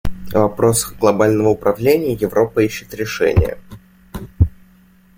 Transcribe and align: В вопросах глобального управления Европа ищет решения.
В 0.31 0.33
вопросах 0.33 0.97
глобального 0.97 1.49
управления 1.49 2.13
Европа 2.13 2.61
ищет 2.63 2.91
решения. 2.95 3.59